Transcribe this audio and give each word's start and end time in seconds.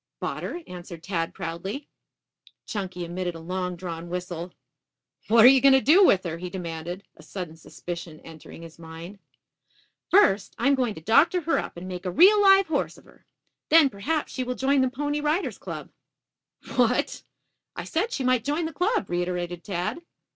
"Bought 0.19 0.41
her," 0.41 0.61
answered 0.65 1.03
Tad 1.03 1.31
proudly. 1.31 1.87
Chunky 2.65 3.05
emitted 3.05 3.35
a 3.35 3.39
long 3.39 3.75
drawn 3.75 4.09
whistle. 4.09 4.51
"What 5.27 5.45
are 5.45 5.47
you 5.47 5.61
going 5.61 5.73
to 5.75 5.79
do 5.79 6.03
with 6.03 6.23
her?" 6.23 6.39
he 6.39 6.49
demanded, 6.49 7.03
a 7.17 7.21
sudden 7.21 7.55
suspicion 7.55 8.19
entering 8.21 8.63
his 8.63 8.79
mind. 8.79 9.19
"First, 10.09 10.55
I 10.57 10.65
am 10.65 10.73
going 10.73 10.95
to 10.95 11.01
doctor 11.01 11.41
her 11.41 11.59
up 11.59 11.77
and 11.77 11.87
make 11.87 12.07
a 12.07 12.11
real 12.11 12.41
live 12.41 12.65
horse 12.65 12.97
of 12.97 13.05
her. 13.05 13.27
Then, 13.69 13.91
perhaps, 13.91 14.33
she 14.33 14.43
will 14.43 14.55
join 14.55 14.81
the 14.81 14.89
Pony 14.89 15.21
Riders' 15.21 15.59
Club." 15.59 15.91
"What?" 16.77 17.21
"I 17.75 17.83
said 17.83 18.11
she 18.11 18.23
might 18.23 18.43
join 18.43 18.65
the 18.65 18.73
club," 18.73 19.07
reiterated 19.07 19.63
Tad. 19.63 19.99